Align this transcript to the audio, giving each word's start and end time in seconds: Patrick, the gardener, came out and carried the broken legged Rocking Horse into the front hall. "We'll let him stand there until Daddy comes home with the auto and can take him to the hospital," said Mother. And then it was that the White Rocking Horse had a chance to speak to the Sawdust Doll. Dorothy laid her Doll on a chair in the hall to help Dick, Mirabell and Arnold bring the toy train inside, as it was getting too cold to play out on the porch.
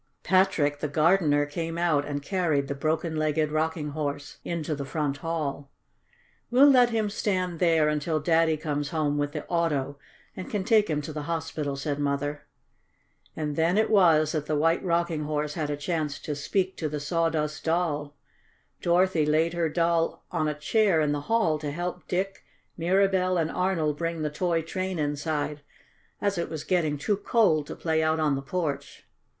Patrick, 0.23 0.79
the 0.79 0.87
gardener, 0.87 1.45
came 1.45 1.77
out 1.77 2.07
and 2.07 2.23
carried 2.23 2.67
the 2.67 2.73
broken 2.73 3.15
legged 3.15 3.51
Rocking 3.51 3.89
Horse 3.89 4.39
into 4.43 4.73
the 4.73 4.83
front 4.83 5.17
hall. 5.17 5.69
"We'll 6.49 6.71
let 6.71 6.89
him 6.89 7.07
stand 7.07 7.59
there 7.59 7.87
until 7.87 8.19
Daddy 8.19 8.57
comes 8.57 8.89
home 8.89 9.19
with 9.19 9.31
the 9.31 9.45
auto 9.45 9.99
and 10.35 10.49
can 10.49 10.63
take 10.63 10.89
him 10.89 11.03
to 11.03 11.13
the 11.13 11.21
hospital," 11.29 11.75
said 11.75 11.99
Mother. 11.99 12.47
And 13.35 13.55
then 13.55 13.77
it 13.77 13.91
was 13.91 14.31
that 14.31 14.47
the 14.47 14.55
White 14.55 14.83
Rocking 14.83 15.25
Horse 15.25 15.53
had 15.53 15.69
a 15.69 15.77
chance 15.77 16.17
to 16.21 16.33
speak 16.33 16.77
to 16.77 16.89
the 16.89 16.99
Sawdust 16.99 17.63
Doll. 17.65 18.15
Dorothy 18.81 19.23
laid 19.27 19.53
her 19.53 19.69
Doll 19.69 20.23
on 20.31 20.47
a 20.47 20.55
chair 20.55 20.99
in 20.99 21.11
the 21.11 21.21
hall 21.29 21.59
to 21.59 21.69
help 21.69 22.07
Dick, 22.07 22.43
Mirabell 22.75 23.37
and 23.37 23.51
Arnold 23.51 23.97
bring 23.99 24.23
the 24.23 24.31
toy 24.31 24.63
train 24.63 24.97
inside, 24.97 25.61
as 26.19 26.39
it 26.39 26.49
was 26.49 26.63
getting 26.63 26.97
too 26.97 27.17
cold 27.17 27.67
to 27.67 27.75
play 27.75 28.01
out 28.01 28.19
on 28.19 28.33
the 28.33 28.41
porch. 28.41 29.05